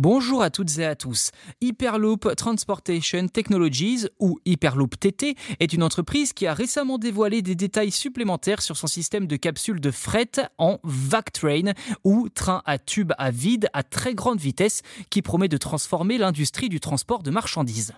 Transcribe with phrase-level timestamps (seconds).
[0.00, 1.32] Bonjour à toutes et à tous.
[1.60, 7.90] Hyperloop Transportation Technologies, ou Hyperloop TT, est une entreprise qui a récemment dévoilé des détails
[7.90, 11.72] supplémentaires sur son système de capsules de fret en VAC-Train,
[12.04, 16.68] ou train à tube à vide à très grande vitesse, qui promet de transformer l'industrie
[16.68, 17.92] du transport de marchandises.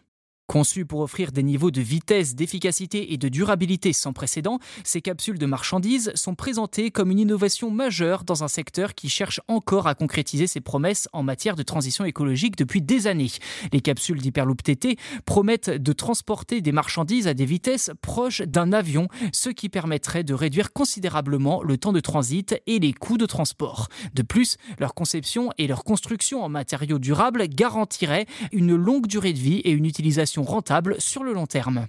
[0.50, 5.38] Conçues pour offrir des niveaux de vitesse, d'efficacité et de durabilité sans précédent, ces capsules
[5.38, 9.94] de marchandises sont présentées comme une innovation majeure dans un secteur qui cherche encore à
[9.94, 13.30] concrétiser ses promesses en matière de transition écologique depuis des années.
[13.72, 19.06] Les capsules d'Hyperloop TT promettent de transporter des marchandises à des vitesses proches d'un avion,
[19.32, 23.86] ce qui permettrait de réduire considérablement le temps de transit et les coûts de transport.
[24.14, 29.38] De plus, leur conception et leur construction en matériaux durables garantiraient une longue durée de
[29.38, 31.86] vie et une utilisation rentable sur le long terme.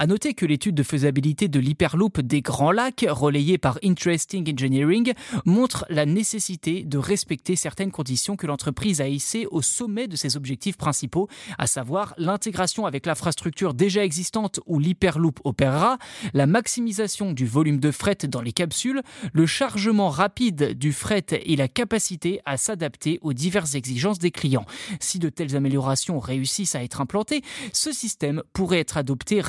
[0.00, 5.12] À noter que l'étude de faisabilité de l'hyperloop des Grands Lacs, relayée par Interesting Engineering,
[5.44, 10.36] montre la nécessité de respecter certaines conditions que l'entreprise a hissées au sommet de ses
[10.36, 11.26] objectifs principaux,
[11.58, 15.98] à savoir l'intégration avec l'infrastructure déjà existante où l'hyperloop opérera,
[16.32, 21.56] la maximisation du volume de fret dans les capsules, le chargement rapide du fret et
[21.56, 24.66] la capacité à s'adapter aux diverses exigences des clients.
[25.00, 29.40] Si de telles améliorations réussissent à être implantées, ce système pourrait être adopté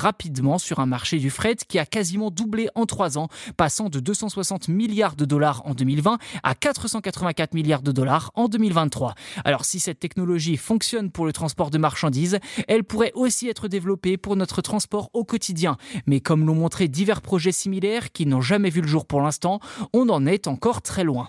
[0.58, 4.68] sur un marché du fret qui a quasiment doublé en trois ans, passant de 260
[4.68, 9.14] milliards de dollars en 2020 à 484 milliards de dollars en 2023.
[9.44, 14.16] Alors si cette technologie fonctionne pour le transport de marchandises, elle pourrait aussi être développée
[14.16, 15.76] pour notre transport au quotidien.
[16.06, 19.60] Mais comme l'ont montré divers projets similaires qui n'ont jamais vu le jour pour l'instant,
[19.92, 21.28] on en est encore très loin.